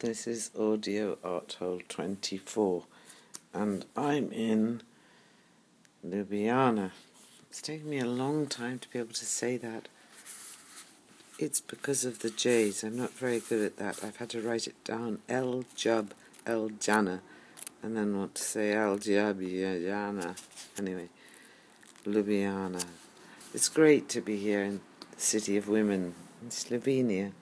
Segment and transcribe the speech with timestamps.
[0.00, 2.84] This is Audio Arthole 24,
[3.52, 4.82] and I'm in
[6.06, 6.92] Ljubljana.
[7.50, 9.88] It's taken me a long time to be able to say that.
[11.40, 12.84] It's because of the J's.
[12.84, 14.04] I'm not very good at that.
[14.04, 16.10] I've had to write it down El Jub
[16.46, 17.20] El Jana,
[17.82, 20.36] and then want to say El Jana.
[20.78, 21.08] Anyway,
[22.04, 22.84] Ljubljana.
[23.52, 24.80] It's great to be here in
[25.10, 27.32] the city of women in Slovenia,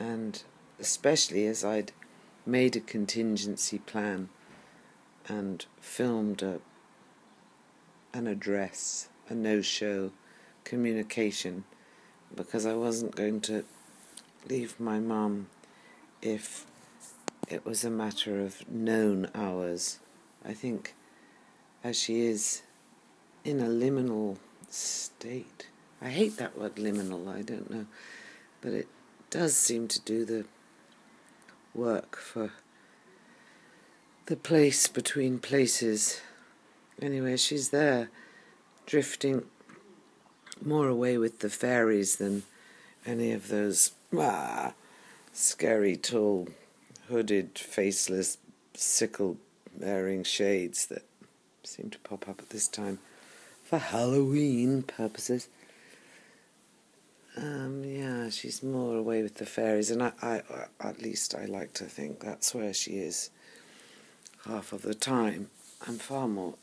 [0.00, 0.42] and
[0.82, 1.92] especially as I'd
[2.44, 4.28] made a contingency plan
[5.28, 6.58] and filmed a
[8.12, 10.10] an address, a no-show
[10.64, 11.64] communication,
[12.34, 13.64] because I wasn't going to
[14.46, 15.46] leave my mum
[16.20, 16.66] if
[17.48, 19.98] it was a matter of known hours.
[20.44, 20.94] I think
[21.82, 22.62] as she is
[23.44, 24.36] in a liminal
[24.68, 25.68] state.
[26.02, 27.86] I hate that word liminal, I don't know.
[28.60, 28.88] But it
[29.30, 30.44] does seem to do the
[31.74, 32.52] work for
[34.26, 36.20] the place between places.
[37.00, 38.10] Anyway, she's there,
[38.86, 39.44] drifting
[40.64, 42.42] more away with the fairies than
[43.04, 44.74] any of those ah,
[45.32, 46.48] scary, tall,
[47.08, 48.38] hooded, faceless,
[48.74, 49.36] sickle
[49.74, 51.04] bearing shades that
[51.64, 52.98] seem to pop up at this time
[53.64, 55.48] for Halloween purposes.
[58.32, 60.42] She's more away with the fairies, and I, I,
[60.80, 63.30] at least I like to think that's where she is
[64.46, 65.50] half of the time.
[65.86, 66.54] I'm far more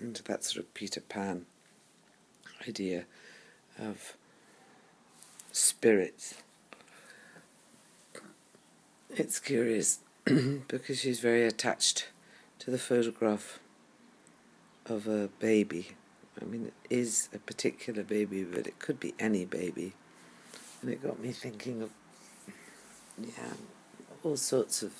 [0.00, 1.46] into that sort of Peter Pan
[2.66, 3.04] idea
[3.78, 4.14] of
[5.52, 6.34] spirits.
[9.10, 12.08] It's curious because she's very attached
[12.60, 13.58] to the photograph
[14.86, 15.96] of a baby
[16.40, 19.94] I mean, it is a particular baby, but it could be any baby.
[20.80, 21.90] And it got me thinking of,
[23.20, 23.52] yeah,
[24.22, 24.92] all sorts of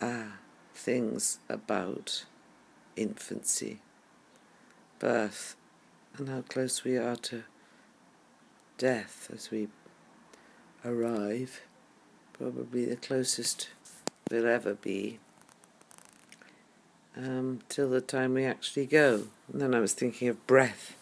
[0.00, 0.34] ah,
[0.74, 2.24] things about
[2.96, 3.78] infancy,
[4.98, 5.56] birth,
[6.18, 7.44] and how close we are to
[8.76, 9.68] death as we
[10.84, 11.62] arrive.
[12.32, 13.68] Probably the closest
[14.30, 15.20] we'll ever be
[17.16, 19.28] um, till the time we actually go.
[19.52, 20.96] And then I was thinking of breath.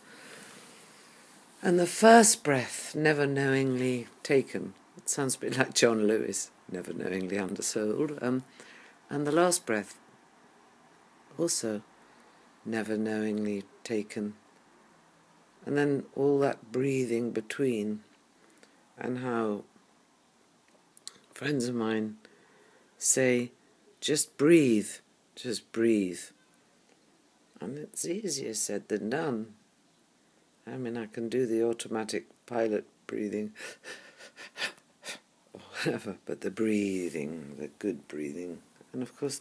[1.62, 4.75] And the first breath, never knowingly taken.
[4.97, 8.19] It sounds a bit like John Lewis, never knowingly undersold.
[8.22, 8.44] Um,
[9.09, 9.98] and the last breath,
[11.38, 11.82] also
[12.65, 14.34] never knowingly taken.
[15.66, 18.00] And then all that breathing between,
[18.97, 19.65] and how
[21.34, 22.16] friends of mine
[22.97, 23.53] say,
[24.00, 24.91] just breathe
[25.42, 26.21] just breathe.
[27.60, 29.54] And it's easier said than done.
[30.72, 33.53] I mean, I can do the automatic pilot breathing
[35.53, 38.58] whatever, but the breathing, the good breathing,
[38.92, 39.41] and of course,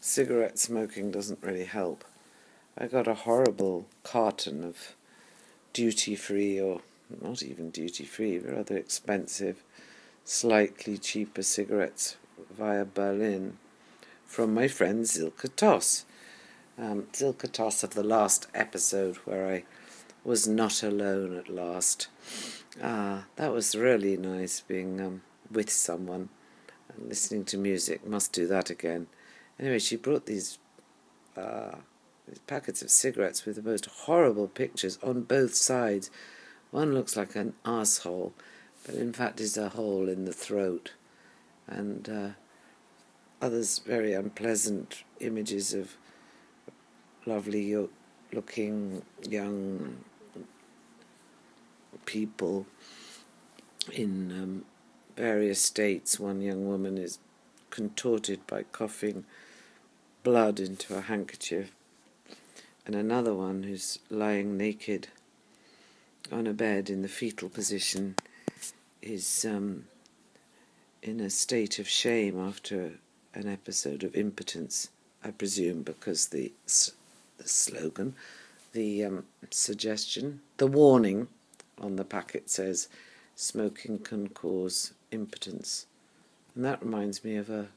[0.00, 2.04] cigarette smoking doesn't really help.
[2.76, 4.94] I got a horrible carton of
[5.72, 6.80] duty free, or
[7.22, 9.62] not even duty free, rather expensive,
[10.24, 12.16] slightly cheaper cigarettes
[12.56, 13.58] via Berlin
[14.24, 16.04] from my friend Zilka Toss.
[16.78, 19.64] Um, Zilka Toss of the last episode where I
[20.24, 22.08] was not alone at last.
[22.82, 26.28] Ah, that was really nice being um, with someone
[26.94, 28.06] and listening to music.
[28.06, 29.06] Must do that again.
[29.58, 30.58] Anyway, she brought these,
[31.36, 31.76] uh,
[32.28, 36.10] these packets of cigarettes with the most horrible pictures on both sides.
[36.70, 38.32] One looks like an asshole,
[38.86, 40.92] but in fact is a hole in the throat.
[41.66, 42.28] And uh,
[43.40, 45.96] others very unpleasant images of
[47.26, 47.76] lovely
[48.32, 49.96] looking young
[52.10, 52.66] people
[53.92, 54.64] in um,
[55.16, 56.18] various states.
[56.18, 57.20] One young woman is
[57.70, 59.24] contorted by coughing
[60.24, 61.70] blood into a handkerchief,
[62.84, 65.06] and another one who's lying naked
[66.32, 68.16] on a bed in the fetal position
[69.00, 69.84] is um,
[71.00, 72.94] in a state of shame after
[73.34, 74.88] an episode of impotence,
[75.22, 76.52] I presume, because the,
[77.38, 78.16] the slogan,
[78.72, 81.28] the um, suggestion, the warning
[81.80, 82.88] on the packet says
[83.34, 85.86] smoking can cause impotence.
[86.54, 87.68] And that reminds me of a,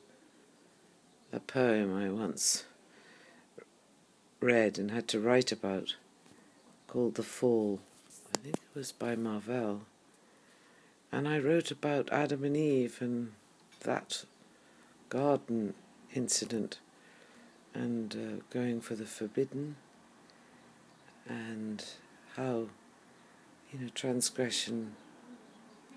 [1.32, 2.66] a poem I once
[4.40, 5.96] read and had to write about
[6.88, 7.80] called The Fall.
[8.34, 9.82] I think it was by Marvell.
[11.12, 13.32] And I wrote about Adam and Eve and
[13.82, 14.26] that
[15.10, 15.76] garden
[16.14, 16.80] incident
[17.74, 19.76] and uh, going for the forbidden
[21.28, 21.86] and
[22.36, 22.68] how
[23.74, 24.96] you know transgression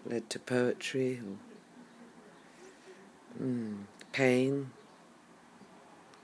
[0.05, 1.37] led to poetry or
[3.45, 3.77] mm,
[4.13, 4.71] pain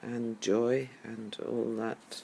[0.01, 2.23] and joy and all that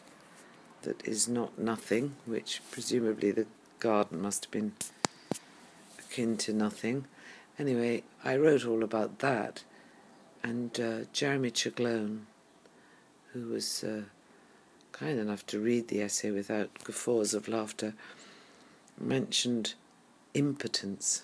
[0.83, 3.47] that is not nothing, which presumably the
[3.81, 4.73] garden must have been
[5.99, 7.05] akin to nothing.
[7.59, 9.65] Anyway, I wrote all about that,
[10.43, 12.21] and uh, Jeremy Chaglone,
[13.33, 14.03] who was uh,
[14.93, 17.95] kind enough to read the essay without guffaws of laughter,
[19.00, 19.75] mentioned
[20.35, 21.23] impotence.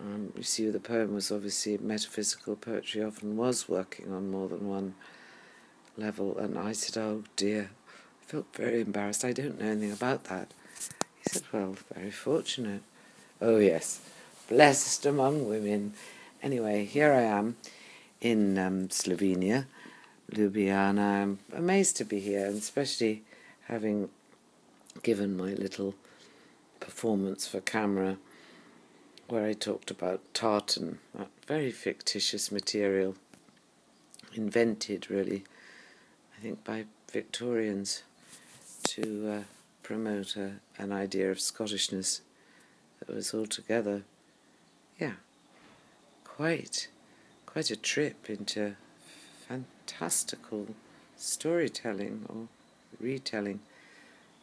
[0.00, 4.68] Um, you see, the poem was obviously metaphysical poetry, often was working on more than
[4.68, 4.94] one
[5.96, 7.70] level, and I said, Oh dear,
[8.22, 9.24] I felt very embarrassed.
[9.24, 10.52] I don't know anything about that.
[11.18, 12.82] He said, Well, very fortunate.
[13.40, 14.00] Oh, yes,
[14.48, 15.94] blessed among women.
[16.42, 17.56] Anyway, here I am
[18.20, 19.66] in um, Slovenia,
[20.32, 21.22] Ljubljana.
[21.22, 23.22] I'm amazed to be here, and especially
[23.66, 24.08] having
[25.02, 25.94] given my little
[26.82, 28.18] performance for camera
[29.28, 33.14] where I talked about tartan, that very fictitious material,
[34.34, 35.44] invented really,
[36.36, 38.02] I think, by Victorians
[38.88, 39.42] to uh,
[39.82, 42.20] promote a, an idea of Scottishness
[42.98, 44.02] that was altogether,
[44.98, 45.14] yeah,
[46.24, 46.88] quite,
[47.46, 48.74] quite a trip into
[49.48, 50.74] fantastical
[51.16, 52.48] storytelling or
[53.00, 53.60] retelling.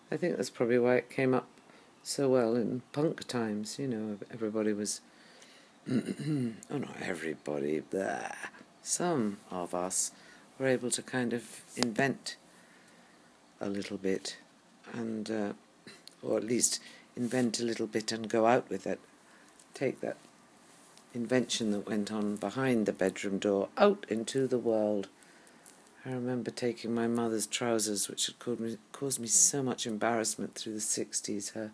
[0.09, 1.48] I think that's probably why it came up
[2.03, 3.77] so well in punk times.
[3.79, 5.01] You know, everybody was.
[5.89, 8.31] oh, not everybody, blah.
[8.83, 10.11] some of us
[10.59, 12.35] were able to kind of invent
[13.61, 14.37] a little bit,
[14.93, 15.53] and uh,
[16.21, 16.79] or at least
[17.15, 18.99] invent a little bit and go out with it.
[19.73, 20.17] Take that
[21.13, 25.07] invention that went on behind the bedroom door out into the world.
[26.05, 30.55] I remember taking my mother's trousers, which had caused me, caused me so much embarrassment
[30.55, 31.71] through the 60s, her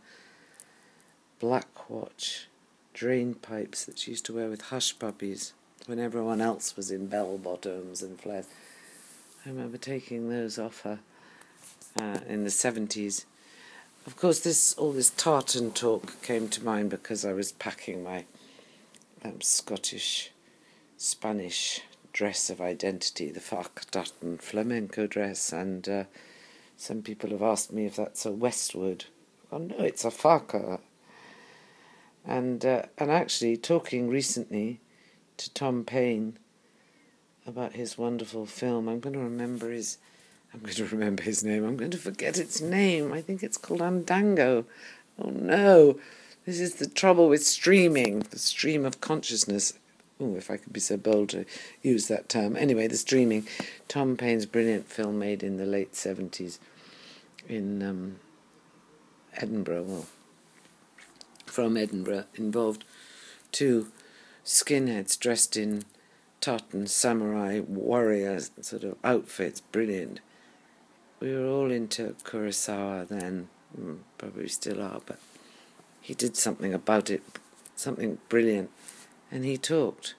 [1.40, 2.48] black watch,
[2.94, 5.54] drain pipes that she used to wear with hush puppies
[5.86, 8.48] when everyone else was in bell bottoms and flares.
[9.46, 11.00] I remember taking those off her
[12.00, 13.26] uh, in the 70s.
[14.08, 18.26] Of course, this all this tartan talk came to mind because I was packing my
[19.24, 20.32] um, Scottish,
[20.98, 21.82] Spanish
[22.16, 26.04] dress of identity, the Fark Dutton flamenco dress, and uh,
[26.78, 29.04] some people have asked me if that's a Westwood.
[29.52, 30.80] Oh no, it's a Farquhar.
[32.26, 34.80] And uh, and actually talking recently
[35.36, 36.40] to Tom Paine
[37.46, 38.88] about his wonderful film.
[38.88, 39.98] I'm going to remember his.
[40.54, 41.66] I'm going to remember his name.
[41.66, 43.12] I'm going to forget its name.
[43.12, 44.64] I think it's called Andango.
[45.20, 46.00] Oh no,
[46.46, 49.74] this is the trouble with streaming, the stream of consciousness
[50.20, 51.46] oh, if I could be so bold to
[51.82, 52.56] use that term.
[52.56, 53.48] Anyway, the streaming.
[53.88, 56.60] Tom Paine's brilliant film made in the late 70s
[57.48, 58.16] in um,
[59.36, 60.06] Edinburgh, well,
[61.46, 62.84] from Edinburgh, involved
[63.52, 63.88] two
[64.44, 65.84] skinheads dressed in
[66.42, 69.62] tartan samurai warrior sort of outfits.
[69.62, 70.20] Brilliant.
[71.20, 75.20] We were all into Kurosawa then, mm, probably still are, but
[76.02, 77.24] he did something about it,
[77.76, 78.70] something brilliant
[79.32, 80.16] and he talked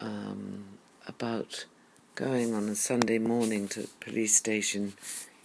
[0.00, 0.64] um,
[1.06, 1.66] about
[2.14, 4.94] going on a Sunday morning to the police station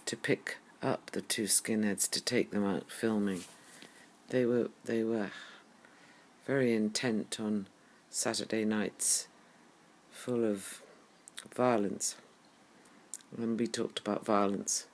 [0.04, 3.44] to pick up the two skinheads to take them out filming.
[4.28, 5.30] They were they were
[6.46, 7.66] very intent on
[8.10, 9.28] Saturday nights
[10.10, 10.82] full of
[11.54, 12.16] violence.
[13.36, 14.86] And we talked about violence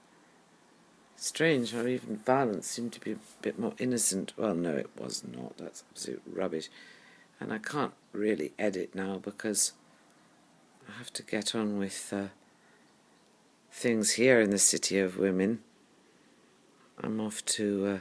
[1.17, 4.33] strange how even violence seemed to be a bit more innocent.
[4.37, 5.57] Well, no, it was not.
[5.59, 6.69] That's absolute rubbish.
[7.41, 9.73] And I can't really edit now because
[10.89, 12.29] I have to get on with uh,
[13.73, 15.61] things here in the City of Women.
[17.03, 17.99] I'm off to, uh,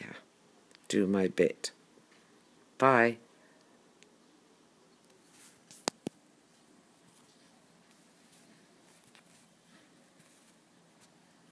[0.00, 0.12] yeah,
[0.88, 1.72] do my bit.
[2.78, 3.16] Bye.